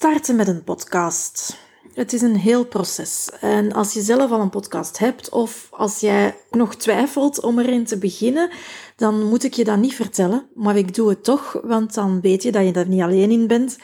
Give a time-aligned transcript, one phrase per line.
[0.00, 1.56] Starten met een podcast.
[1.94, 3.30] Het is een heel proces.
[3.40, 7.84] En als je zelf al een podcast hebt of als jij nog twijfelt om erin
[7.84, 8.50] te beginnen,
[8.96, 10.48] dan moet ik je dat niet vertellen.
[10.54, 13.46] Maar ik doe het toch, want dan weet je dat je er niet alleen in
[13.46, 13.78] bent.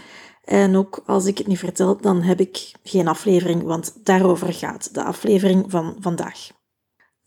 [0.44, 4.94] En ook als ik het niet vertel, dan heb ik geen aflevering, want daarover gaat
[4.94, 6.48] de aflevering van vandaag.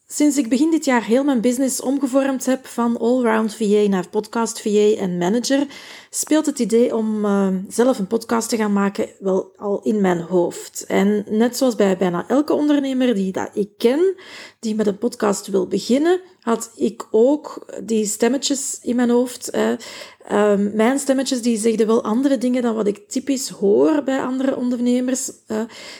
[0.09, 4.61] Sinds ik begin dit jaar heel mijn business omgevormd heb van allround VA naar podcast
[4.61, 5.67] VA en manager,
[6.09, 10.19] speelt het idee om uh, zelf een podcast te gaan maken wel al in mijn
[10.19, 10.85] hoofd.
[10.85, 14.15] En net zoals bij bijna elke ondernemer die dat ik ken,
[14.59, 19.55] die met een podcast wil beginnen, had ik ook die stemmetjes in mijn hoofd.
[19.55, 24.55] Uh, mijn stemmetjes die zegden wel andere dingen dan wat ik typisch hoor bij andere
[24.55, 25.31] ondernemers.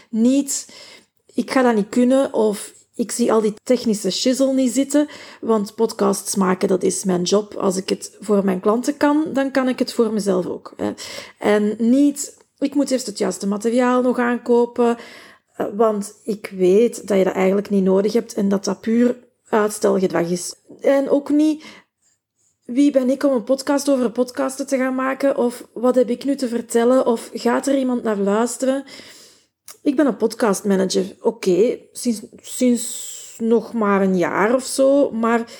[0.10, 0.74] Niet,
[1.34, 5.08] ik ga dat niet kunnen of ik zie al die technische shizzle niet zitten,
[5.42, 7.54] want podcasts maken, dat is mijn job.
[7.54, 10.74] Als ik het voor mijn klanten kan, dan kan ik het voor mezelf ook.
[10.78, 10.94] Hè.
[11.38, 14.98] En niet, ik moet eerst het juiste materiaal nog aankopen,
[15.56, 19.18] eh, want ik weet dat je dat eigenlijk niet nodig hebt en dat dat puur
[19.50, 20.54] uitstelgedrag is.
[20.82, 21.64] En ook niet,
[22.66, 25.38] wie ben ik om een podcast over podcasten te gaan maken?
[25.38, 27.06] Of wat heb ik nu te vertellen?
[27.06, 28.84] Of gaat er iemand naar luisteren?
[29.82, 31.16] Ik ben een podcastmanager.
[31.22, 35.12] Oké, sinds, sinds nog maar een jaar of zo.
[35.12, 35.52] Maar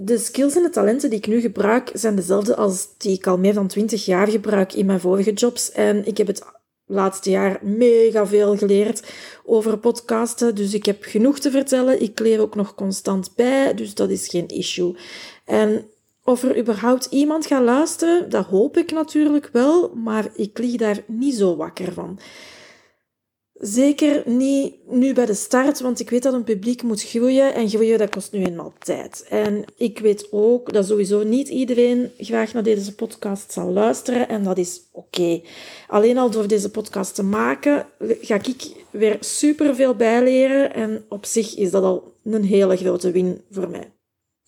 [0.00, 3.38] de skills en de talenten die ik nu gebruik zijn dezelfde als die ik al
[3.38, 5.72] meer dan twintig jaar gebruik in mijn vorige jobs.
[5.72, 6.44] En ik heb het
[6.86, 9.02] laatste jaar mega veel geleerd
[9.44, 10.54] over podcasten.
[10.54, 12.02] Dus ik heb genoeg te vertellen.
[12.02, 13.74] Ik leer ook nog constant bij.
[13.74, 14.96] Dus dat is geen issue.
[15.44, 15.84] En
[16.24, 19.94] of er überhaupt iemand gaat luisteren, dat hoop ik natuurlijk wel.
[19.94, 22.18] Maar ik lig daar niet zo wakker van.
[23.58, 27.68] Zeker niet nu bij de start, want ik weet dat een publiek moet groeien en
[27.68, 29.26] groeien dat kost nu eenmaal tijd.
[29.28, 34.42] En ik weet ook dat sowieso niet iedereen graag naar deze podcast zal luisteren en
[34.42, 35.40] dat is oké.
[35.88, 37.86] Alleen al door deze podcast te maken
[38.20, 43.40] ga ik weer superveel bijleren en op zich is dat al een hele grote win
[43.50, 43.95] voor mij.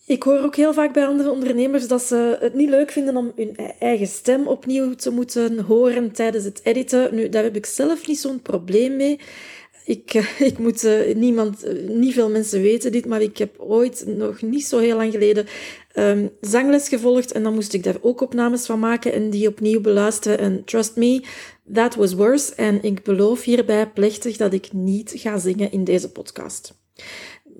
[0.09, 3.31] Ik hoor ook heel vaak bij andere ondernemers dat ze het niet leuk vinden om
[3.35, 7.15] hun e- eigen stem opnieuw te moeten horen tijdens het editen.
[7.15, 9.19] Nu, daar heb ik zelf niet zo'n probleem mee.
[9.85, 10.13] Ik,
[10.49, 14.41] ik moet uh, niemand, uh, niet veel mensen weten dit, maar ik heb ooit, nog
[14.41, 15.45] niet zo heel lang geleden,
[15.95, 19.81] um, zangles gevolgd en dan moest ik daar ook opnames van maken en die opnieuw
[19.81, 20.39] beluisteren.
[20.39, 21.23] En trust me,
[21.73, 22.55] that was worse.
[22.55, 26.77] En ik beloof hierbij plechtig dat ik niet ga zingen in deze podcast.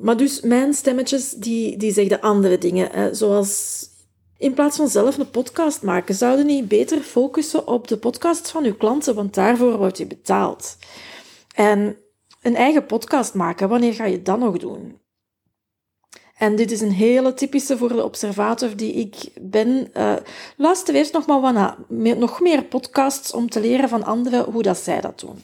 [0.01, 3.15] Maar dus mijn stemmetjes, die, die zeggen andere dingen.
[3.15, 3.83] Zoals
[4.37, 8.63] in plaats van zelf een podcast maken, zouden niet beter focussen op de podcast van
[8.63, 10.77] uw klanten, want daarvoor wordt je betaald.
[11.55, 11.97] En
[12.41, 14.99] een eigen podcast maken, wanneer ga je dat nog doen?
[16.37, 19.91] En dit is een hele typische voor de observator die ik ben.
[19.97, 20.13] Uh,
[20.57, 21.77] luister eerst nog maar naar.
[22.17, 25.43] Nog meer podcasts om te leren van anderen hoe dat zij dat doen.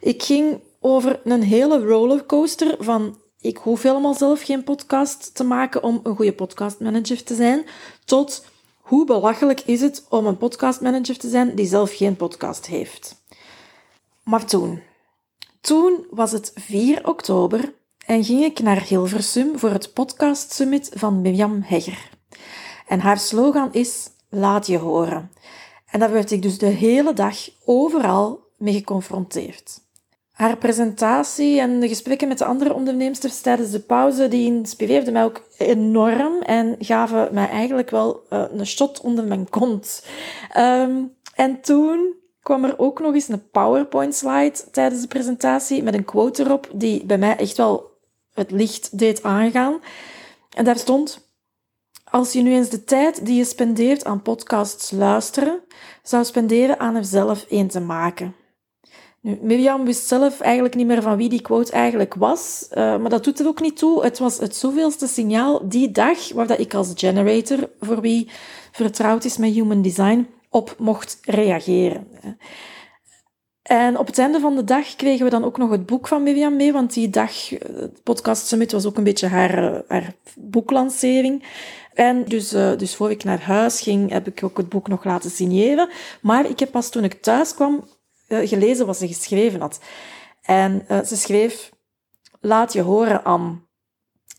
[0.00, 5.82] Ik ging over een hele rollercoaster van ik hoef helemaal zelf geen podcast te maken
[5.82, 7.66] om een goede podcastmanager te zijn,
[8.04, 8.44] tot
[8.80, 13.24] hoe belachelijk is het om een podcastmanager te zijn die zelf geen podcast heeft.
[14.22, 14.82] Maar toen,
[15.60, 17.74] toen was het 4 oktober
[18.06, 22.10] en ging ik naar Hilversum voor het podcast summit van Mirjam Hegger.
[22.86, 25.30] En haar slogan is laat je horen.
[25.86, 29.80] En daar werd ik dus de hele dag overal mee geconfronteerd.
[30.36, 35.24] Haar presentatie en de gesprekken met de andere onderneemsters tijdens de pauze, die inspireerden mij
[35.24, 40.06] ook enorm en gaven mij eigenlijk wel uh, een shot onder mijn kont.
[40.56, 46.04] Um, en toen kwam er ook nog eens een PowerPoint-slide tijdens de presentatie met een
[46.04, 47.90] quote erop, die bij mij echt wel
[48.32, 49.80] het licht deed aangaan.
[50.56, 51.30] En daar stond:
[52.10, 55.60] Als je nu eens de tijd die je spendeert aan podcasts luisteren,
[56.02, 58.34] zou spenderen aan er zelf een te maken.
[59.26, 63.10] Nu, Mirjam wist zelf eigenlijk niet meer van wie die quote eigenlijk was, uh, maar
[63.10, 64.04] dat doet er ook niet toe.
[64.04, 68.28] Het was het zoveelste signaal die dag waar dat ik als generator, voor wie
[68.72, 72.06] vertrouwd is met human design, op mocht reageren.
[73.62, 76.24] En op het einde van de dag kregen we dan ook nog het boek van
[76.24, 81.44] Vivian mee, want die dag, het podcast summit, was ook een beetje haar, haar boeklancering.
[81.94, 85.04] En dus, uh, dus voor ik naar huis ging, heb ik ook het boek nog
[85.04, 85.88] laten signeren.
[86.20, 87.84] Maar ik heb pas toen ik thuis kwam
[88.28, 89.80] gelezen wat ze geschreven had.
[90.42, 91.70] En uh, ze schreef,
[92.40, 93.64] laat je horen, Am.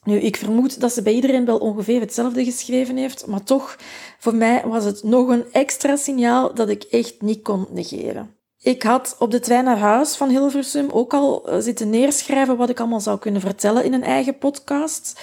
[0.04, 3.76] Nu, ik vermoed dat ze bij iedereen wel ongeveer hetzelfde geschreven heeft, maar toch,
[4.18, 8.37] voor mij was het nog een extra signaal dat ik echt niet kon negeren.
[8.68, 12.80] Ik had op de trein naar huis van Hilversum ook al zitten neerschrijven wat ik
[12.80, 15.22] allemaal zou kunnen vertellen in een eigen podcast.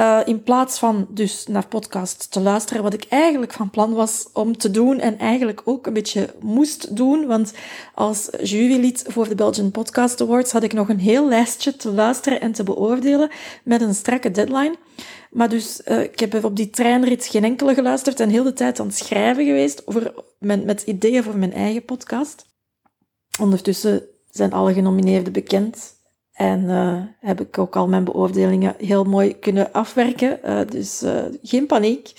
[0.00, 4.28] Uh, in plaats van dus naar podcast te luisteren, wat ik eigenlijk van plan was
[4.32, 7.52] om te doen en eigenlijk ook een beetje moest doen, want
[7.94, 12.40] als jurylid voor de Belgian Podcast Awards had ik nog een heel lijstje te luisteren
[12.40, 13.30] en te beoordelen
[13.64, 14.76] met een strakke deadline.
[15.30, 18.80] Maar dus, uh, ik heb op die treinrit geen enkele geluisterd en heel de tijd
[18.80, 22.52] aan het schrijven geweest over, met ideeën voor mijn eigen podcast.
[23.40, 25.92] Ondertussen zijn alle genomineerden bekend.
[26.32, 30.38] En uh, heb ik ook al mijn beoordelingen heel mooi kunnen afwerken.
[30.44, 32.12] Uh, dus uh, geen paniek.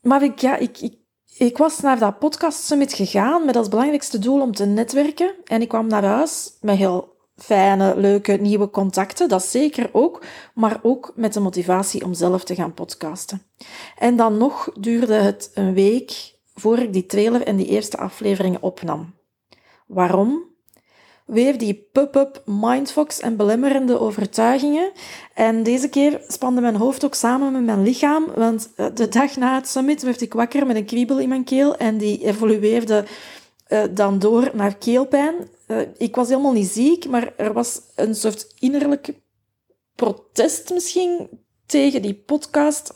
[0.00, 0.94] Maar ik, ja, ik, ik,
[1.36, 5.34] ik was naar dat podcast summit gegaan met als belangrijkste doel om te netwerken.
[5.44, 9.28] En ik kwam naar huis met heel fijne, leuke, nieuwe contacten.
[9.28, 10.24] Dat zeker ook.
[10.54, 13.42] Maar ook met de motivatie om zelf te gaan podcasten.
[13.98, 18.62] En dan nog duurde het een week voor ik die trailer en die eerste afleveringen
[18.62, 19.18] opnam.
[19.90, 20.50] Waarom?
[21.30, 24.92] weer die pop-up mindfox en belemmerende overtuigingen.
[25.34, 29.36] En deze keer spande mijn hoofd ook samen met mijn lichaam, want eh, de dag
[29.36, 33.04] na het summit werd ik wakker met een kriebel in mijn keel en die evolueerde
[33.68, 35.34] uh, dan door naar keelpijn.
[35.66, 39.14] Uh, ik was helemaal niet ziek, maar er was een soort innerlijk
[39.94, 41.28] protest misschien
[41.66, 42.92] tegen die podcast.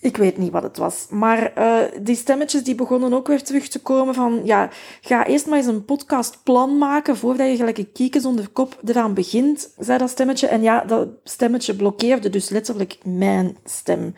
[0.00, 1.06] Ik weet niet wat het was.
[1.10, 4.40] Maar uh, die stemmetjes die begonnen ook weer terug te komen van...
[4.44, 4.68] Ja,
[5.00, 9.14] ga eerst maar eens een podcastplan maken voordat je gelijk een kieken zonder kop eraan
[9.14, 10.46] begint, zei dat stemmetje.
[10.46, 14.14] En ja, dat stemmetje blokkeerde dus letterlijk mijn stem.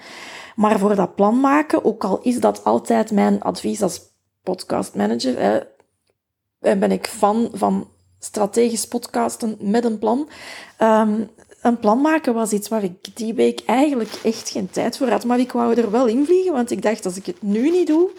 [0.56, 4.00] Maar voor dat plan maken, ook al is dat altijd mijn advies als
[4.42, 5.38] podcastmanager...
[5.38, 5.60] Hè,
[6.62, 7.88] en ben ik fan van
[8.24, 10.28] strategisch podcasten met een plan.
[10.78, 11.30] Um,
[11.62, 15.24] een plan maken was iets waar ik die week eigenlijk echt geen tijd voor had.
[15.24, 17.86] Maar ik wou er wel in vliegen, want ik dacht, als ik het nu niet
[17.86, 18.10] doe,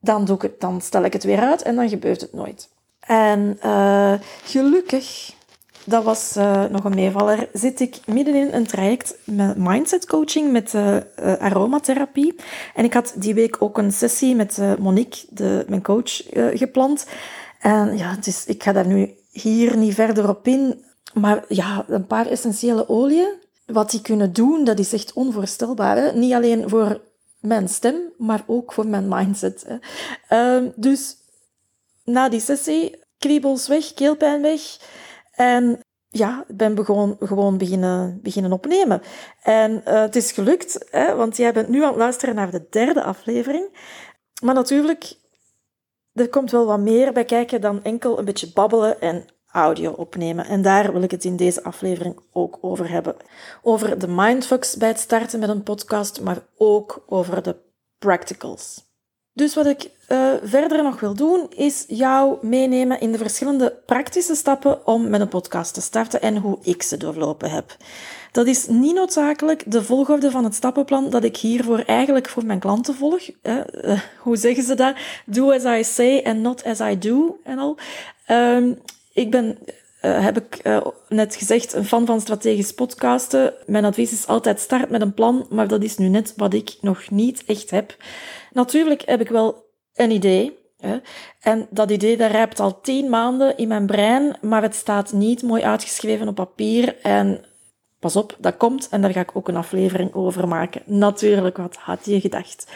[0.00, 2.68] dan, doe ik het, dan stel ik het weer uit en dan gebeurt het nooit.
[3.00, 5.32] En uh, gelukkig,
[5.84, 10.52] dat was uh, nog een meevaller, zit ik midden in een traject met mindset coaching
[10.52, 10.96] met uh,
[11.38, 12.34] aromatherapie.
[12.74, 16.22] En ik had die week ook een sessie met Monique, de, mijn coach,
[16.54, 17.06] gepland.
[17.58, 20.84] En ja, dus ik ga daar nu hier niet verder op in.
[21.14, 23.32] Maar ja, een paar essentiële oliën,
[23.66, 25.96] wat die kunnen doen, dat is echt onvoorstelbaar.
[25.96, 26.12] Hè?
[26.12, 27.00] Niet alleen voor
[27.40, 29.64] mijn stem, maar ook voor mijn mindset.
[29.66, 29.76] Hè?
[30.62, 31.16] Uh, dus
[32.04, 34.60] na die sessie, kriebels weg, keelpijn weg.
[35.32, 39.02] En ja, ik ben begon, gewoon beginnen, beginnen opnemen.
[39.42, 42.66] En uh, het is gelukt, hè, want jij bent nu aan het luisteren naar de
[42.70, 43.78] derde aflevering.
[44.42, 45.14] Maar natuurlijk,
[46.18, 50.46] er komt wel wat meer bij kijken dan enkel een beetje babbelen en audio opnemen.
[50.46, 53.16] En daar wil ik het in deze aflevering ook over hebben.
[53.62, 57.56] Over de mindfucks bij het starten met een podcast, maar ook over de
[57.98, 58.86] practicals.
[59.32, 64.34] Dus wat ik uh, verder nog wil doen, is jou meenemen in de verschillende praktische
[64.34, 67.76] stappen om met een podcast te starten en hoe ik ze doorlopen heb.
[68.32, 72.58] Dat is niet noodzakelijk de volgorde van het stappenplan dat ik hiervoor eigenlijk voor mijn
[72.58, 73.22] klanten volg.
[73.42, 74.94] Uh, hoe zeggen ze dat?
[75.26, 77.76] Do as I say and not as I do en al.
[78.30, 78.78] Um,
[79.12, 79.58] ik ben,
[80.02, 83.54] uh, heb ik uh, net gezegd, een fan van strategisch podcasten.
[83.66, 86.76] Mijn advies is altijd start met een plan, maar dat is nu net wat ik
[86.80, 87.96] nog niet echt heb.
[88.52, 90.56] Natuurlijk heb ik wel een idee.
[90.78, 90.98] Hè?
[91.40, 95.42] En dat idee dat rijpt al tien maanden in mijn brein, maar het staat niet
[95.42, 96.96] mooi uitgeschreven op papier.
[97.02, 97.44] En
[97.98, 100.82] pas op, dat komt en daar ga ik ook een aflevering over maken.
[100.84, 102.66] Natuurlijk, wat had je gedacht?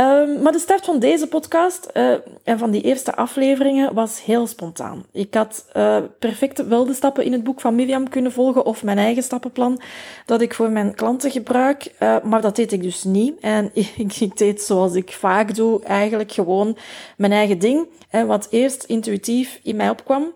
[0.00, 4.46] Um, maar de start van deze podcast uh, en van die eerste afleveringen was heel
[4.46, 5.04] spontaan.
[5.12, 8.82] Ik had uh, perfect wel de stappen in het boek van Miriam kunnen volgen of
[8.82, 9.80] mijn eigen stappenplan
[10.26, 13.40] dat ik voor mijn klanten gebruik, uh, maar dat deed ik dus niet.
[13.40, 16.76] En ik, ik, deed zoals ik vaak doe, eigenlijk gewoon
[17.16, 17.86] mijn eigen ding.
[18.10, 20.32] En wat eerst intuïtief in mij opkwam.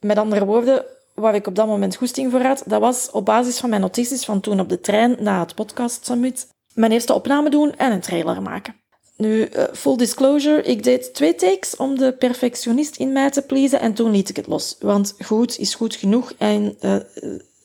[0.00, 3.58] Met andere woorden, waar ik op dat moment goesting voor had, dat was op basis
[3.58, 7.50] van mijn notities van toen op de trein na het podcast summit mijn eerste opname
[7.50, 8.74] doen en een trailer maken.
[9.16, 13.80] Nu, uh, full disclosure, ik deed twee takes om de perfectionist in mij te pleasen
[13.80, 14.76] en toen liet ik het los.
[14.80, 17.02] Want goed is goed genoeg en uh, eh,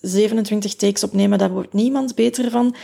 [0.01, 2.75] 27 takes opnemen, daar wordt niemand beter van.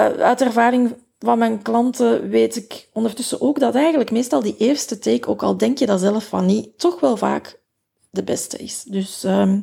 [0.00, 4.98] Uh, uit ervaring van mijn klanten weet ik ondertussen ook dat eigenlijk meestal die eerste
[4.98, 7.60] take, ook al denk je dat zelf van niet, toch wel vaak
[8.12, 8.82] de beste is.
[8.82, 9.60] Dus ehm,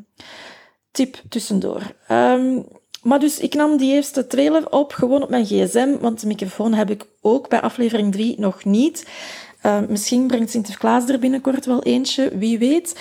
[0.92, 1.96] tip tussendoor.
[2.12, 2.66] Um,
[3.04, 6.74] maar dus ik nam die eerste trailer op gewoon op mijn gsm, want de microfoon
[6.74, 9.08] heb ik ook bij aflevering 3 nog niet.
[9.66, 13.00] Uh, misschien brengt Sinterklaas er binnenkort wel eentje, wie weet.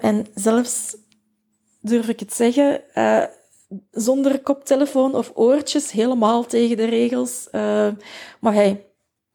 [0.00, 0.96] En zelfs
[1.80, 3.24] durf ik het zeggen, uh,
[3.90, 7.48] zonder koptelefoon of oortjes, helemaal tegen de regels.
[8.40, 8.86] Maar hey,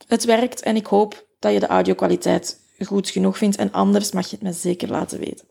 [0.07, 3.55] het werkt en ik hoop dat je de audiokwaliteit goed genoeg vindt.
[3.55, 5.47] En anders mag je het me zeker laten weten.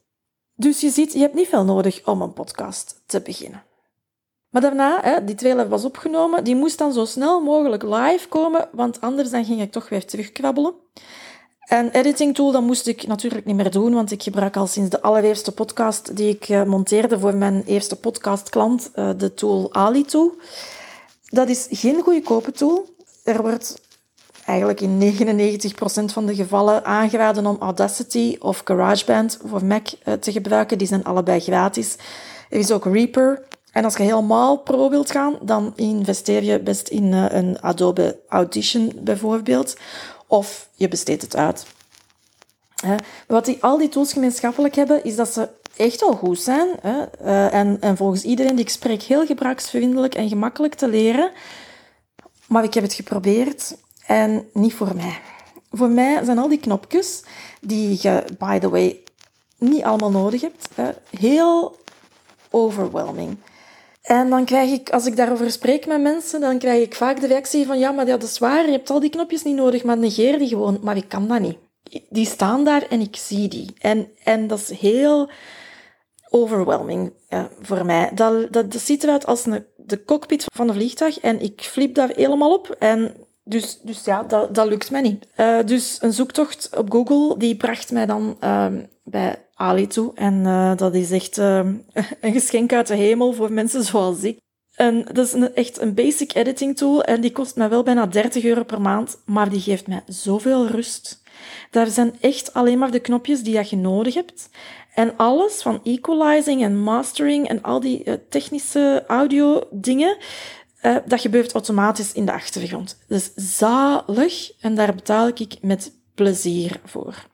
[0.54, 3.64] Dus je ziet, je hebt niet veel nodig om een podcast te beginnen.
[4.48, 8.68] Maar daarna, hè, die trailer was opgenomen, die moest dan zo snel mogelijk live komen,
[8.72, 10.74] want anders dan ging ik toch weer terugkrabbelen.
[11.60, 15.02] En editing tool, moest ik natuurlijk niet meer doen, want ik gebruik al sinds de
[15.02, 20.34] allereerste podcast die ik uh, monteerde voor mijn eerste podcastklant, uh, de tool Ali Tool.
[21.24, 22.94] Dat is geen goedkope tool.
[23.24, 23.80] Er wordt
[24.44, 30.32] eigenlijk in 99% van de gevallen aangeraden om Audacity of GarageBand voor Mac uh, te
[30.32, 30.78] gebruiken.
[30.78, 31.96] Die zijn allebei gratis.
[32.50, 33.42] Er is ook Reaper.
[33.72, 38.92] En als je helemaal pro wilt gaan, dan investeer je best in een Adobe Audition
[38.96, 39.76] bijvoorbeeld.
[40.26, 41.66] Of je besteedt het uit.
[43.26, 46.68] Wat die, al die tools gemeenschappelijk hebben, is dat ze echt wel goed zijn.
[46.84, 51.30] Uh, en, en volgens iedereen die ik spreek, heel gebruiksvriendelijk en gemakkelijk te leren.
[52.46, 53.76] Maar ik heb het geprobeerd
[54.12, 55.18] en niet voor mij.
[55.70, 57.22] Voor mij zijn al die knopjes,
[57.60, 59.02] die je, by the way,
[59.58, 60.68] niet allemaal nodig hebt,
[61.18, 61.76] heel
[62.50, 63.36] overwhelming.
[64.02, 67.26] En dan krijg ik, als ik daarover spreek met mensen, dan krijg ik vaak de
[67.26, 69.98] reactie van, ja, maar dat is waar, je hebt al die knopjes niet nodig, maar
[69.98, 70.78] negeer die gewoon.
[70.82, 71.58] Maar ik kan dat niet.
[72.08, 73.74] Die staan daar en ik zie die.
[73.78, 75.30] En, en dat is heel
[76.30, 77.12] overwhelming
[77.60, 78.10] voor mij.
[78.14, 81.94] Dat, dat, dat ziet eruit als een, de cockpit van een vliegtuig en ik flip
[81.94, 82.76] daar helemaal op.
[82.78, 85.26] En dus, dus ja, dat, dat lukt mij niet.
[85.36, 88.66] Uh, dus een zoektocht op Google, die bracht mij dan uh,
[89.04, 90.12] bij Ali toe.
[90.14, 91.58] En uh, dat is echt uh,
[92.20, 94.40] een geschenk uit de hemel voor mensen zoals ik.
[94.74, 98.06] En dat is een, echt een basic editing tool en die kost mij wel bijna
[98.06, 101.22] 30 euro per maand, maar die geeft mij zoveel rust.
[101.70, 104.48] Daar zijn echt alleen maar de knopjes die je nodig hebt.
[104.94, 110.16] En alles van equalizing en mastering en al die uh, technische audio dingen,
[110.82, 112.98] uh, dat gebeurt automatisch in de achtergrond.
[113.08, 117.26] Dus zalig en daar betaal ik met plezier voor.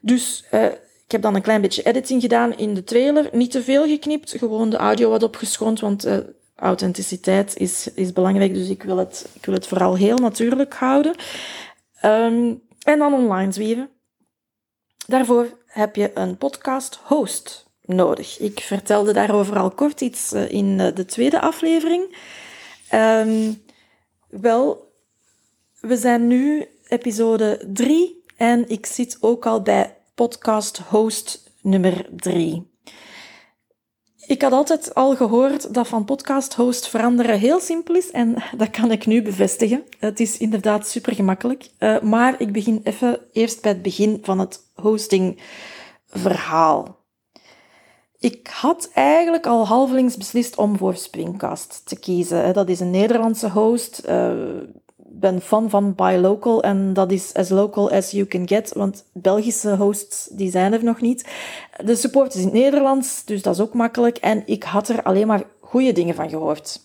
[0.00, 0.64] Dus uh,
[1.04, 3.28] ik heb dan een klein beetje editing gedaan in de trailer.
[3.32, 6.16] Niet te veel geknipt, gewoon de audio wat opgeschoond, want uh,
[6.56, 8.54] authenticiteit is, is belangrijk.
[8.54, 11.14] Dus ik wil, het, ik wil het vooral heel natuurlijk houden.
[12.04, 13.90] Um, en dan online zwieven.
[15.06, 18.38] Daarvoor heb je een podcast host nodig.
[18.38, 22.16] Ik vertelde daarover al kort iets uh, in uh, de tweede aflevering.
[22.94, 23.62] Um,
[24.28, 24.92] wel,
[25.80, 32.70] we zijn nu episode 3 en ik zit ook al bij podcast host nummer 3.
[34.26, 38.70] Ik had altijd al gehoord dat van podcast host veranderen heel simpel is en dat
[38.70, 39.84] kan ik nu bevestigen.
[39.98, 44.38] Het is inderdaad super gemakkelijk, uh, maar ik begin even eerst bij het begin van
[44.38, 45.40] het hosting
[46.06, 47.01] verhaal.
[48.22, 52.54] Ik had eigenlijk al halvelings beslist om voor Springcast te kiezen.
[52.54, 54.02] Dat is een Nederlandse host.
[54.08, 54.32] Uh,
[54.96, 59.04] ben fan van Buy Local en dat is as local as you can get, want
[59.12, 61.28] Belgische hosts die zijn er nog niet.
[61.84, 65.02] De support is in het Nederlands, dus dat is ook makkelijk en ik had er
[65.02, 66.80] alleen maar goede dingen van gehoord.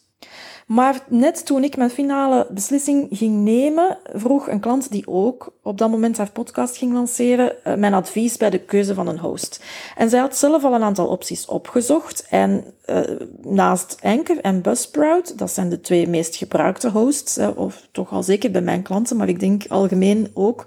[0.67, 5.77] Maar net toen ik mijn finale beslissing ging nemen, vroeg een klant die ook op
[5.77, 9.63] dat moment haar podcast ging lanceren, eh, mijn advies bij de keuze van een host.
[9.95, 12.27] En zij had zelf al een aantal opties opgezocht.
[12.29, 12.99] En uh,
[13.41, 18.51] naast Anchor en Buzzsprout, dat zijn de twee meest gebruikte hosts, of toch al zeker
[18.51, 20.65] bij mijn klanten, maar ik denk algemeen ook,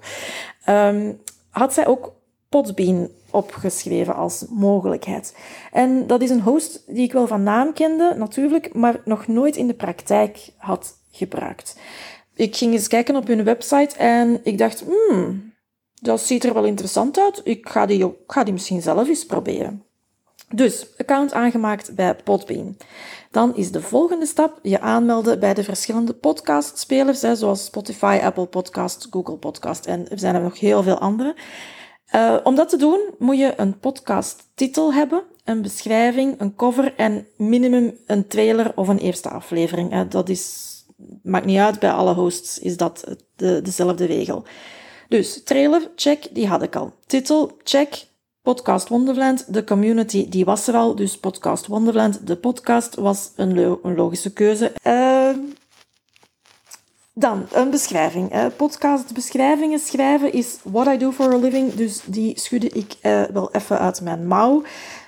[0.69, 2.13] um, had zij ook
[2.49, 5.37] Podbean opgeschreven als mogelijkheid.
[5.73, 9.57] En dat is een host die ik wel van naam kende, natuurlijk, maar nog nooit
[9.57, 11.79] in de praktijk had gebruikt.
[12.35, 15.53] Ik ging eens kijken op hun website en ik dacht, hmm,
[15.95, 17.41] dat ziet er wel interessant uit.
[17.45, 19.85] Ik ga die, ik ga die misschien zelf eens proberen.
[20.55, 22.77] Dus, account aangemaakt bij Podbean.
[23.31, 29.07] Dan is de volgende stap je aanmelden bij de verschillende podcastspelers, zoals Spotify, Apple Podcast,
[29.11, 31.35] Google Podcast en er zijn er nog heel veel andere.
[32.15, 37.27] Uh, om dat te doen moet je een podcasttitel hebben, een beschrijving, een cover en
[37.37, 39.93] minimum een trailer of een eerste aflevering.
[39.93, 40.69] Uh, dat is,
[41.23, 44.45] maakt niet uit, bij alle hosts is dat de, dezelfde regel.
[45.09, 46.93] Dus trailer, check, die had ik al.
[47.07, 48.09] Titel, check.
[48.43, 50.95] Podcast Wonderland, de community, die was er al.
[50.95, 54.73] Dus Podcast Wonderland, de podcast was een, lo een logische keuze.
[54.87, 55.31] Uh,
[57.21, 58.33] Dan een beschrijving.
[58.57, 63.53] Podcastbeschrijvingen schrijven is what I do for a living, dus die schudde ik eh, wel
[63.53, 64.63] even uit mijn mouw.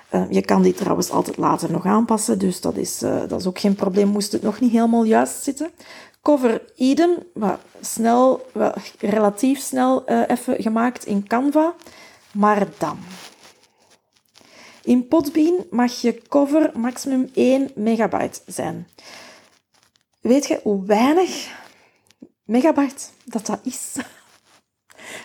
[0.09, 3.47] Eh, je kan die trouwens altijd later nog aanpassen, dus dat is, eh, dat is
[3.47, 5.71] ook geen probleem, moest het nog niet helemaal juist zitten.
[6.23, 11.75] Cover Eden, wat snel, wat relatief snel even gemaakt in Canva.
[12.33, 12.99] Maar dan.
[14.83, 18.88] In Podbean mag je cover maximum 1 megabyte zijn.
[20.21, 21.61] Weet je hoe weinig
[22.45, 23.97] megabyte dat dat is?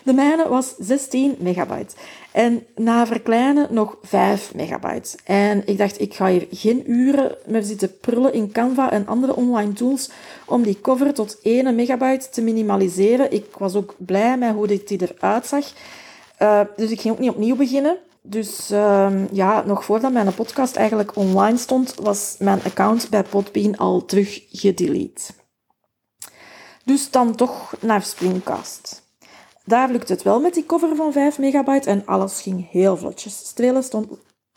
[0.03, 1.95] De mijne was 16 megabyte.
[2.31, 5.17] En na verkleinen nog 5 megabyte.
[5.23, 9.35] En ik dacht, ik ga hier geen uren meer zitten prullen in Canva en andere
[9.35, 10.09] online tools
[10.45, 13.31] om die cover tot 1 megabyte te minimaliseren.
[13.31, 15.65] Ik was ook blij met hoe dit eruit zag.
[16.41, 17.97] Uh, dus ik ging ook niet opnieuw beginnen.
[18.21, 23.77] Dus uh, ja, nog voordat mijn podcast eigenlijk online stond, was mijn account bij Podbean
[23.77, 25.23] al terug gedelete.
[26.87, 29.03] Dus dan toch naar Springcast.
[29.63, 33.53] Daar lukte het wel met die cover van 5 megabyte en alles ging heel vlotjes.
[33.79, 34.07] stond,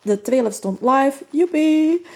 [0.03, 2.07] de trailer stond live, joepie!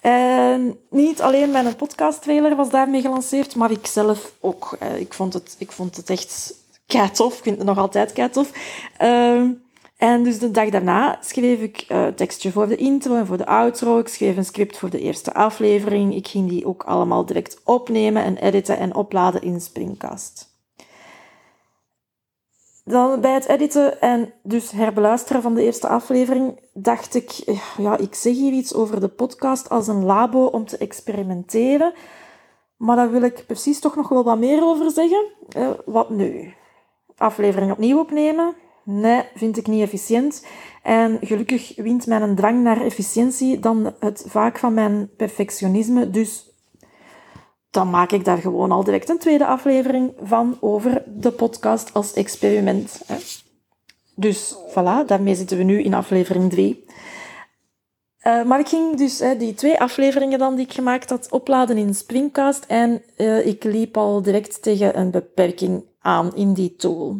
[0.00, 4.76] En niet alleen mijn podcast-trailer was daarmee gelanceerd, maar ik zelf ook.
[4.78, 6.54] Eh, ik vond het, ik vond het echt
[7.12, 7.36] tof.
[7.36, 8.50] Ik vind het nog altijd keitof.
[9.02, 9.50] Uh,
[9.96, 13.46] en dus de dag daarna schreef ik uh, tekstje voor de intro en voor de
[13.46, 13.98] outro.
[13.98, 16.14] Ik schreef een script voor de eerste aflevering.
[16.14, 20.54] Ik ging die ook allemaal direct opnemen en editen en opladen in Springcast.
[22.84, 27.96] Dan bij het editen en dus herbeluisteren van de eerste aflevering dacht ik, eh, ja,
[27.96, 31.92] ik zeg hier iets over de podcast als een labo om te experimenteren.
[32.76, 35.24] Maar daar wil ik precies toch nog wel wat meer over zeggen.
[35.56, 36.54] Uh, wat nu?
[37.16, 38.54] Aflevering opnieuw opnemen?
[38.88, 40.46] Nee, vind ik niet efficiënt.
[40.82, 46.10] En gelukkig wint mijn drang naar efficiëntie dan het vaak van mijn perfectionisme.
[46.10, 46.50] Dus
[47.70, 52.12] dan maak ik daar gewoon al direct een tweede aflevering van over de podcast als
[52.12, 53.00] experiment.
[54.14, 56.84] Dus voilà, daarmee zitten we nu in aflevering 3.
[58.26, 61.76] Uh, eh, maar ik ging dus die twee afleveringen dan die ik gemaakt had opladen
[61.76, 67.16] in Springcast en uh, ik liep al direct tegen een beperking aan in die tool.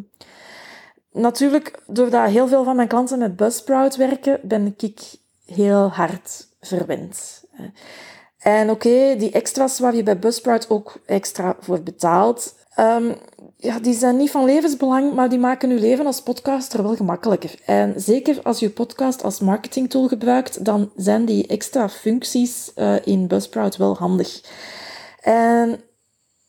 [1.17, 5.01] Natuurlijk, doordat heel veel van mijn klanten met Buzzsprout werken, ben ik
[5.45, 7.45] heel hard verwend.
[8.39, 13.15] En oké, die extra's waar je bij Buzzsprout ook extra voor betaalt, um,
[13.57, 17.55] ja, die zijn niet van levensbelang, maar die maken je leven als podcaster wel gemakkelijker.
[17.67, 23.27] En zeker als je podcast als marketingtool gebruikt, dan zijn die extra functies uh, in
[23.27, 24.41] Buzzsprout wel handig.
[25.21, 25.81] En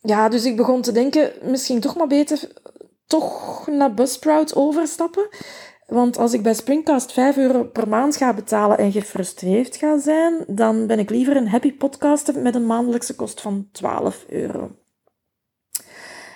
[0.01, 2.47] ja, dus ik begon te denken, misschien toch maar beter
[3.07, 5.27] toch naar Buzzsprout overstappen.
[5.87, 10.43] Want als ik bij Springcast 5 euro per maand ga betalen en gefrustreerd ga zijn,
[10.47, 14.71] dan ben ik liever een happy podcaster met een maandelijkse kost van 12 euro.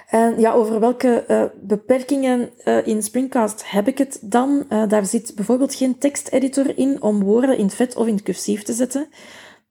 [0.08, 4.66] En ja, over welke uh, beperkingen uh, in Springcast heb ik het dan?
[4.70, 8.74] Uh, daar zit bijvoorbeeld geen teksteditor in om woorden in vet of in cursief te
[8.74, 9.08] zetten.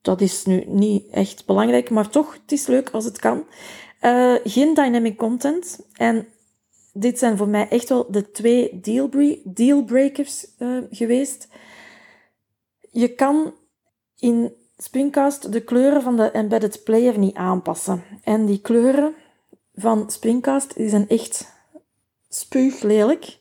[0.02, 3.46] Dat is nu niet echt belangrijk, maar toch, het is leuk als het kan.
[4.44, 5.78] geen dynamic content.
[5.92, 6.26] En
[6.92, 8.80] dit zijn voor mij echt wel de twee
[9.44, 11.48] dealbreakers uh, geweest.
[12.90, 13.54] Je kan
[14.16, 18.02] in Springcast de kleuren van de embedded player niet aanpassen.
[18.24, 19.14] En die kleuren
[19.74, 21.52] van Springcast zijn echt
[22.28, 23.38] spuuglelijk.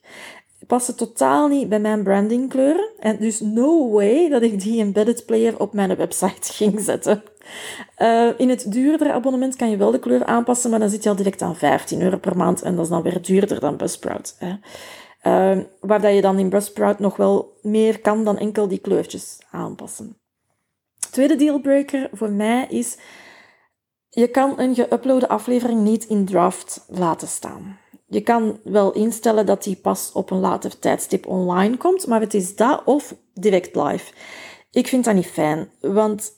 [0.68, 2.90] Passen totaal niet bij mijn brandingkleuren.
[3.00, 7.24] En dus no way dat ik die embedded player op mijn website ging zetten.
[7.98, 11.10] Uh, in het duurdere abonnement kan je wel de kleur aanpassen, maar dan zit je
[11.10, 14.36] al direct aan 15 euro per maand en dat is dan weer duurder dan Buzzsprout.
[14.38, 14.54] Hè.
[15.24, 19.38] Uh, waar dat je dan in Buzzsprout nog wel meer kan dan enkel die kleurtjes
[19.52, 20.18] aanpassen.
[21.12, 22.98] Tweede dealbreaker voor mij is,
[24.10, 27.78] je kan een geüploade aflevering niet in draft laten staan.
[28.08, 32.34] Je kan wel instellen dat die pas op een later tijdstip online komt, maar het
[32.34, 34.14] is dat of direct live.
[34.72, 36.32] Ik vind dat niet fijn, want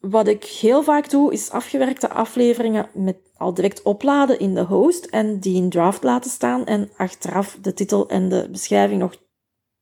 [0.00, 5.04] wat ik heel vaak doe, is afgewerkte afleveringen met al direct opladen in de host
[5.04, 9.16] en die in draft laten staan en achteraf de titel en de beschrijving nog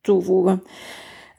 [0.01, 0.63] toevoegen.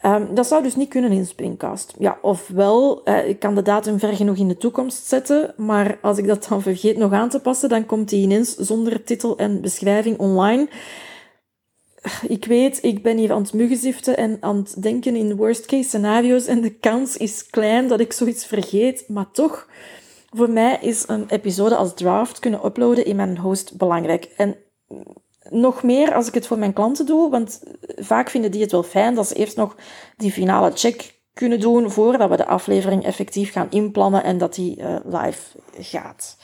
[0.06, 1.94] Um, dat zou dus niet kunnen in Springcast.
[1.98, 6.18] Ja, ofwel, uh, ik kan de datum ver genoeg in de toekomst zetten, maar als
[6.18, 9.62] ik dat dan vergeet nog aan te passen, dan komt die ineens zonder titel en
[9.62, 10.68] beschrijving online
[12.28, 15.88] ik weet, ik ben hier aan het muggenziften en aan het denken in worst case
[15.88, 19.68] scenario's en de kans is klein dat ik zoiets vergeet, maar toch,
[20.30, 24.28] voor mij is een episode als draft kunnen uploaden in mijn host belangrijk.
[24.38, 24.56] En
[25.50, 27.64] nog meer als ik het voor mijn klanten doe, want
[27.96, 29.76] vaak vinden die het wel fijn dat ze eerst nog
[30.18, 34.80] die finale check kunnen doen voordat we de aflevering effectief gaan inplannen en dat die
[34.80, 35.42] uh, live
[35.80, 36.38] gaat.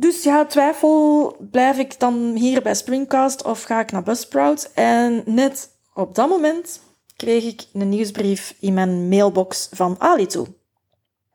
[0.00, 4.70] Dus ja, twijfel, blijf ik dan hier bij Springcast of ga ik naar Buzzsprout?
[4.74, 6.80] En net op dat moment
[7.16, 10.46] kreeg ik een nieuwsbrief in mijn mailbox van Ali toe.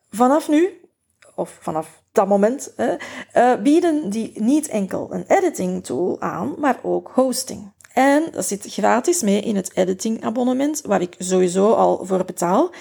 [0.09, 0.69] Vanaf nu,
[1.35, 7.11] of vanaf dat moment, uh, bieden die niet enkel een editing tool aan, maar ook
[7.13, 7.71] hosting.
[7.93, 12.71] En dat zit gratis mee in het editing abonnement, waar ik sowieso al voor betaal.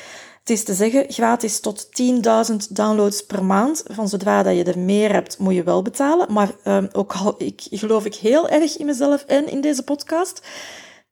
[0.42, 1.86] Het is te zeggen, gratis tot
[2.50, 3.82] 10.000 downloads per maand.
[3.86, 6.32] Van zodra dat je er meer hebt, moet je wel betalen.
[6.32, 10.42] Maar um, ook al ik, geloof ik heel erg in mezelf en in deze podcast.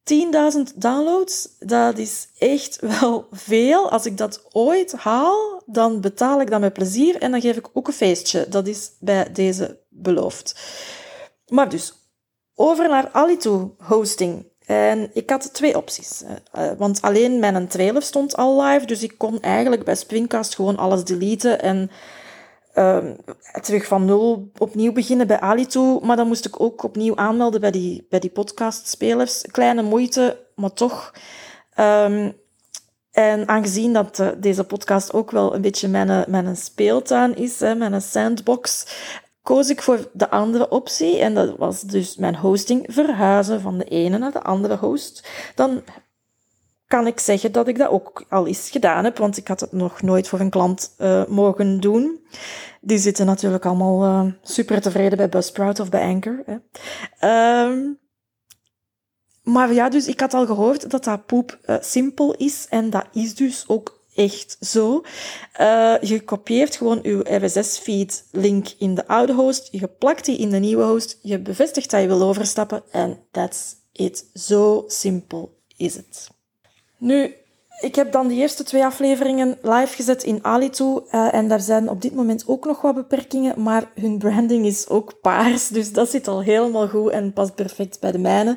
[0.03, 3.91] 10.000 downloads, dat is echt wel veel.
[3.91, 7.69] Als ik dat ooit haal, dan betaal ik dat met plezier en dan geef ik
[7.73, 8.47] ook een feestje.
[8.49, 10.61] Dat is bij deze beloofd.
[11.47, 11.95] Maar dus,
[12.55, 14.50] over naar Alito hosting.
[14.71, 16.23] En ik had twee opties.
[16.23, 20.77] Uh, want alleen mijn trailer stond al live, dus ik kon eigenlijk bij Springcast gewoon
[20.77, 21.91] alles deleten en
[22.75, 22.99] uh,
[23.61, 26.01] terug van nul opnieuw beginnen bij Alito.
[26.01, 29.43] Maar dan moest ik ook opnieuw aanmelden bij die, bij die podcastspelers.
[29.51, 31.15] Kleine moeite, maar toch.
[31.79, 32.37] Um,
[33.11, 37.75] en aangezien dat uh, deze podcast ook wel een beetje mijn, mijn speeltuin is, hè,
[37.75, 38.87] mijn sandbox,
[39.43, 41.19] koos ik voor de andere optie.
[41.19, 45.29] En dat was dus mijn hosting verhuizen van de ene naar de andere host.
[45.55, 45.83] Dan
[46.87, 49.73] kan ik zeggen dat ik dat ook al eens gedaan heb, want ik had het
[49.73, 52.21] nog nooit voor een klant uh, mogen doen.
[52.81, 56.43] Die zitten natuurlijk allemaal uh, super tevreden bij Buzzsprout of bij Anchor.
[56.47, 57.65] Hè.
[57.65, 57.99] Um,
[59.43, 63.07] maar ja, dus ik had al gehoord dat dat poep uh, simpel is en dat
[63.13, 65.03] is dus ook echt zo.
[65.61, 70.51] Uh, je kopieert gewoon je RSS-feed link in de oude host, je plakt die in
[70.51, 74.27] de nieuwe host, je bevestigt dat je wil overstappen en that's it.
[74.35, 76.29] Zo simpel is het.
[76.99, 77.35] Nu,
[77.81, 80.85] ik heb dan de eerste twee afleveringen live gezet in Alitu.
[80.85, 84.89] Uh, en daar zijn op dit moment ook nog wat beperkingen, maar hun branding is
[84.89, 85.69] ook paars.
[85.69, 88.57] Dus dat zit al helemaal goed en past perfect bij de mijne.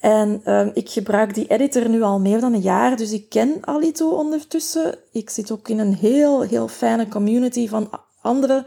[0.00, 3.58] En uh, ik gebruik die editor nu al meer dan een jaar, dus ik ken
[3.60, 4.98] Alito ondertussen.
[5.12, 8.64] Ik zit ook in een heel, heel fijne community van andere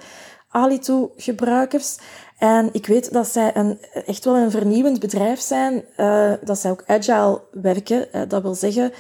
[0.50, 1.98] Alito-gebruikers.
[2.38, 6.72] En ik weet dat zij een, echt wel een vernieuwend bedrijf zijn, uh, dat zij
[6.72, 8.08] ook agile werken.
[8.16, 8.92] Uh, dat wil zeggen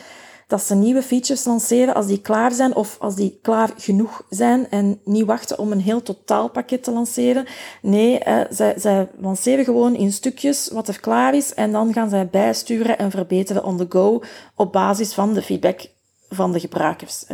[0.48, 4.70] dat ze nieuwe features lanceren als die klaar zijn of als die klaar genoeg zijn
[4.70, 7.46] en niet wachten om een heel totaalpakket te lanceren.
[7.82, 12.10] Nee, eh, zij, zij lanceren gewoon in stukjes wat er klaar is en dan gaan
[12.10, 14.22] zij bijsturen en verbeteren on the go
[14.56, 15.92] op basis van de feedback
[16.30, 17.26] van de gebruikers.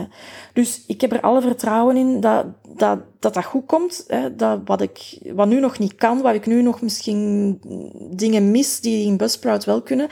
[0.54, 2.46] Dus ik heb er alle vertrouwen in dat
[2.80, 4.06] dat, dat, dat goed komt.
[4.38, 7.60] Dat wat, ik, wat nu nog niet kan, waar ik nu nog misschien
[8.12, 10.08] dingen mis die in Buzzsprout wel kunnen,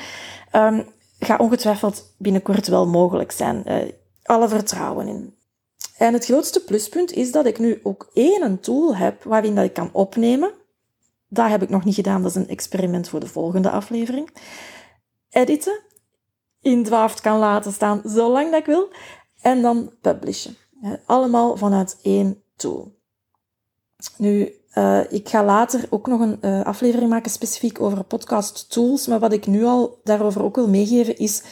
[0.55, 0.85] um,
[1.19, 3.63] gaat ongetwijfeld binnenkort wel mogelijk zijn.
[3.65, 3.91] Uh,
[4.23, 5.35] alle vertrouwen in.
[5.97, 9.73] En het grootste pluspunt is dat ik nu ook één tool heb waarin dat ik
[9.73, 10.51] kan opnemen.
[11.29, 14.29] Dat heb ik nog niet gedaan, dat is een experiment voor de volgende aflevering.
[15.29, 15.79] Editen,
[16.61, 18.89] in Dwaft kan laten staan zolang dat ik wil.
[19.41, 20.57] En dan publishen.
[21.05, 22.95] Allemaal vanuit één tool.
[24.17, 29.07] Nu, uh, ik ga later ook nog een uh, aflevering maken specifiek over podcast tools.
[29.07, 31.43] Maar wat ik nu al daarover ook wil meegeven is,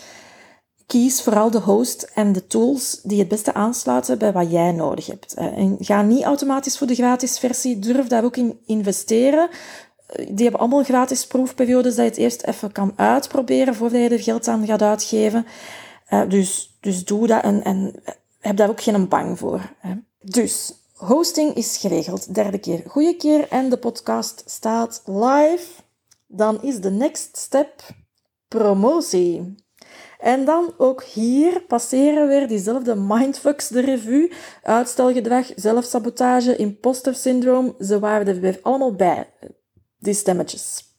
[0.86, 5.06] kies vooral de host en de tools die het beste aansluiten bij wat jij nodig
[5.06, 5.34] hebt.
[5.34, 9.50] En ga niet automatisch voor de gratis versie, durf daar ook in investeren.
[10.08, 14.10] Eh, die hebben allemaal gratis proefperiodes dat je het eerst even kan uitproberen voordat je
[14.10, 15.46] er geld aan gaat uitgeven.
[16.28, 17.96] dus, dus doe dat en, en
[18.40, 19.62] heb daar ook geen bang voor.
[20.22, 22.36] Dus hosting is geregeld.
[22.36, 25.68] Derde keer, goede keer en de podcast staat live.
[26.28, 27.82] Dan is de next step
[28.48, 29.56] promotie.
[30.20, 34.32] En dan ook hier passeren weer diezelfde mindfucks de revue.
[34.64, 37.76] Uitstelgedrag, zelfsabotage, imposter syndroom.
[37.80, 39.34] Ze waren er weer allemaal bij,
[40.00, 40.95] die stemmetjes.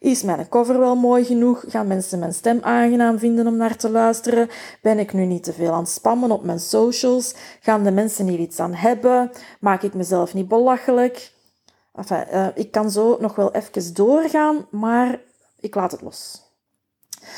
[0.00, 1.64] Is mijn cover wel mooi genoeg?
[1.68, 4.48] Gaan mensen mijn stem aangenaam vinden om naar te luisteren?
[4.82, 7.34] Ben ik nu niet te veel aan het spammen op mijn socials?
[7.60, 9.30] Gaan de mensen hier iets aan hebben?
[9.60, 11.32] Maak ik mezelf niet belachelijk?
[12.10, 15.20] Uh, ik kan zo nog wel even doorgaan, maar
[15.60, 16.49] ik laat het los.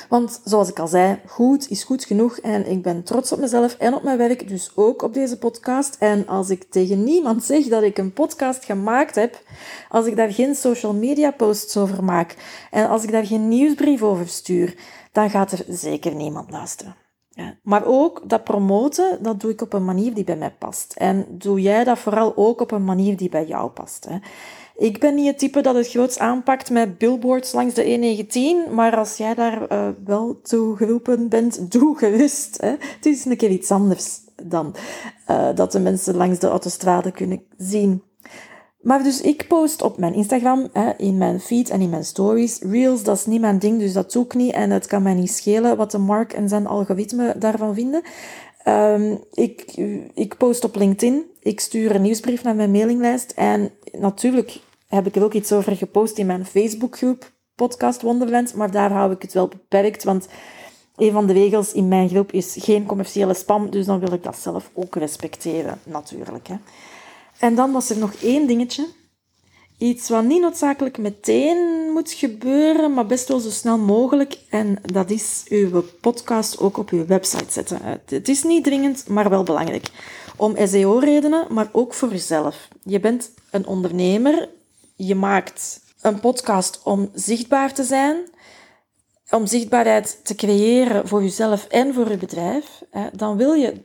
[0.08, 3.74] Want zoals ik al zei, goed is goed genoeg en ik ben trots op mezelf
[3.74, 5.96] en op mijn werk, dus ook op deze podcast.
[5.98, 9.42] En als ik tegen niemand zeg dat ik een podcast gemaakt heb,
[9.88, 12.36] als ik daar geen social media posts over maak
[12.70, 14.76] en als ik daar geen nieuwsbrief over stuur,
[15.12, 16.96] dan gaat er zeker niemand luisteren.
[17.34, 17.56] Ja.
[17.62, 20.94] Maar ook dat promoten, dat doe ik op een manier die bij mij past.
[20.96, 24.04] En doe jij dat vooral ook op een manier die bij jou past.
[24.04, 24.18] Hè.
[24.76, 28.96] Ik ben niet het type dat het groots aanpakt met billboards langs de E19, maar
[28.96, 32.60] als jij daar uh, wel toe geroepen bent, doe gerust.
[32.60, 32.70] Hè.
[32.70, 34.74] Het is een keer iets anders dan
[35.30, 38.02] uh, dat de mensen langs de autostrade kunnen zien.
[38.80, 42.58] Maar dus ik post op mijn Instagram, hè, in mijn feed en in mijn stories.
[42.60, 44.52] Reels, dat is niet mijn ding, dus dat doe ik niet.
[44.52, 48.02] En het kan mij niet schelen wat de Mark en zijn algoritme daarvan vinden.
[48.68, 49.76] Um, ik,
[50.14, 51.24] ik post op LinkedIn.
[51.40, 53.32] Ik stuur een nieuwsbrief naar mijn mailinglijst.
[53.36, 58.54] En natuurlijk heb ik er ook iets over gepost in mijn Facebookgroep, Podcast Wonderland.
[58.54, 60.28] Maar daar hou ik het wel beperkt, want
[60.96, 63.70] een van de regels in mijn groep is geen commerciële spam.
[63.70, 66.48] Dus dan wil ik dat zelf ook respecteren, natuurlijk.
[66.48, 66.54] Hè.
[67.38, 68.86] En dan was er nog één dingetje.
[69.78, 74.38] Iets wat niet noodzakelijk meteen moet gebeuren, maar best wel zo snel mogelijk.
[74.50, 77.78] En dat is uw podcast ook op uw website zetten.
[78.06, 79.86] Het is niet dringend, maar wel belangrijk.
[80.42, 82.68] Om SEO-redenen, maar ook voor jezelf.
[82.82, 84.48] Je bent een ondernemer.
[84.96, 88.16] Je maakt een podcast om zichtbaar te zijn.
[89.30, 92.82] Om zichtbaarheid te creëren voor jezelf en voor je bedrijf.
[93.12, 93.82] Dan wil je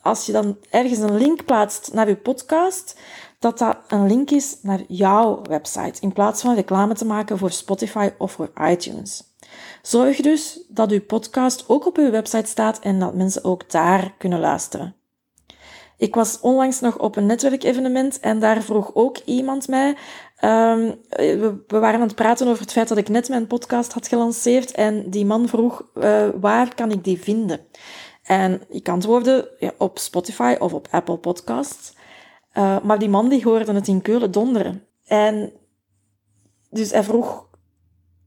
[0.00, 2.98] als je dan ergens een link plaatst naar je podcast,
[3.38, 7.50] dat dat een link is naar jouw website, in plaats van reclame te maken voor
[7.50, 9.22] Spotify of voor iTunes.
[9.82, 14.14] Zorg dus dat uw podcast ook op uw website staat en dat mensen ook daar
[14.18, 14.94] kunnen luisteren.
[15.96, 19.88] Ik was onlangs nog op een netwerkevenement en daar vroeg ook iemand mij.
[20.40, 24.08] Um, we, waren aan het praten over het feit dat ik net mijn podcast had
[24.08, 27.60] gelanceerd en die man vroeg uh, waar kan ik die vinden.
[28.22, 31.94] En ik antwoordde ja, op Spotify of op Apple Podcasts.
[32.54, 34.84] Uh, maar die man die hoorde het in Keulen donderen.
[35.04, 35.52] En
[36.70, 37.46] dus hij vroeg,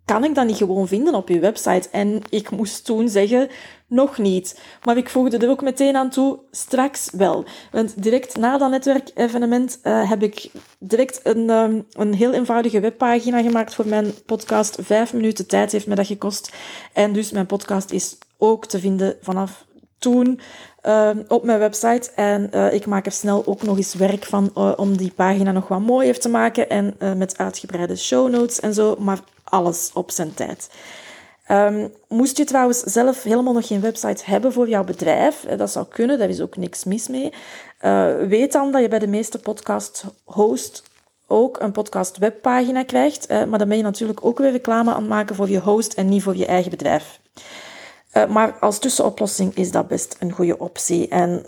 [0.07, 1.89] kan ik dat niet gewoon vinden op uw website?
[1.91, 3.49] En ik moest toen zeggen,
[3.87, 4.59] nog niet.
[4.83, 7.45] Maar ik voegde er ook meteen aan toe, straks wel.
[7.71, 13.41] Want direct na dat netwerkevenement uh, heb ik direct een, um, een heel eenvoudige webpagina
[13.41, 14.77] gemaakt voor mijn podcast.
[14.81, 16.53] Vijf minuten tijd heeft me dat gekost.
[16.93, 19.65] En dus mijn podcast is ook te vinden vanaf
[19.97, 20.39] toen
[20.87, 22.11] uh, op mijn website.
[22.15, 25.51] En uh, ik maak er snel ook nog eens werk van uh, om die pagina
[25.51, 26.69] nog wat mooier te maken.
[26.69, 28.95] En met uitgebreide show notes en zo.
[28.99, 30.69] Maar alles op zijn tijd.
[31.51, 35.85] Um, moest je trouwens zelf helemaal nog geen website hebben voor jouw bedrijf, dat zou
[35.89, 37.33] kunnen, daar is ook niks mis mee.
[38.27, 40.83] weet dan dat je bij de meeste podcast host
[41.27, 43.27] ook een podcast webpagina krijgt.
[43.27, 46.09] maar dan ben je natuurlijk ook weer reclame aan het maken voor je host en
[46.09, 47.19] niet voor je eigen bedrijf.
[48.17, 51.07] Uh, maar als tussenoplossing is dat best een goede optie.
[51.07, 51.45] En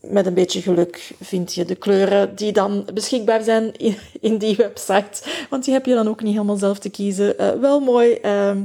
[0.00, 3.72] met een beetje geluk vind je de kleuren die dan beschikbaar zijn
[4.20, 5.22] in, die website.
[5.50, 7.42] Want die heb je dan ook niet helemaal zelf te kiezen.
[7.42, 8.18] Uh, wel mooi.
[8.22, 8.56] Uh,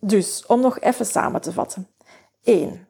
[0.00, 1.88] dus, om nog even samen te vatten.
[2.42, 2.88] 1.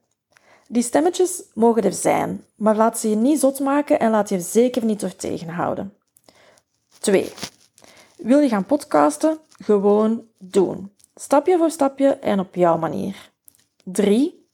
[0.69, 4.41] Die stemmetjes mogen er zijn, maar laat ze je niet zot maken en laat je
[4.41, 5.95] zeker niet door tegenhouden.
[6.99, 7.33] 2.
[8.17, 9.39] Wil je gaan podcasten?
[9.63, 10.93] Gewoon doen.
[11.21, 13.31] Stapje voor stapje en op jouw manier.
[13.85, 14.49] 3.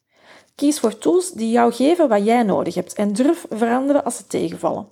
[0.55, 4.27] Kies voor tools die jou geven wat jij nodig hebt en durf veranderen als ze
[4.27, 4.89] tegenvallen.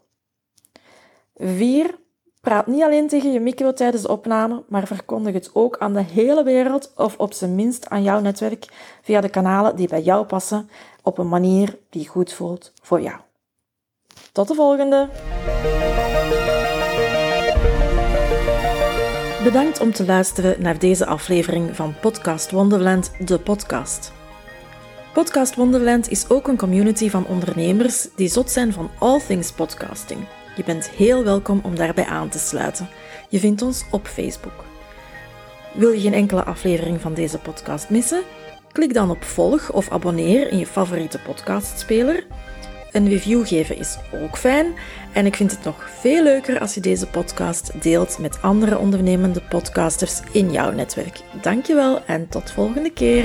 [1.36, 1.98] 4.
[2.40, 6.02] Praat niet alleen tegen je micro tijdens de opname, maar verkondig het ook aan de
[6.02, 8.66] hele wereld of op zijn minst aan jouw netwerk
[9.02, 10.70] via de kanalen die bij jou passen
[11.02, 13.16] op een manier die goed voelt voor jou.
[14.32, 15.08] Tot de volgende!
[19.44, 24.12] Bedankt om te luisteren naar deze aflevering van Podcast Wonderland, de podcast.
[25.12, 30.20] Podcast Wonderland is ook een community van ondernemers die zot zijn van all things podcasting.
[30.56, 32.88] Je bent heel welkom om daarbij aan te sluiten.
[33.28, 34.64] Je vindt ons op Facebook.
[35.74, 38.22] Wil je geen enkele aflevering van deze podcast missen?
[38.72, 42.26] Klik dan op volg of abonneer in je favoriete podcastspeler
[42.94, 44.74] een review geven is ook fijn.
[45.12, 49.40] En ik vind het nog veel leuker als je deze podcast deelt met andere ondernemende
[49.48, 51.20] podcasters in jouw netwerk.
[51.42, 53.24] Dankjewel en tot volgende keer.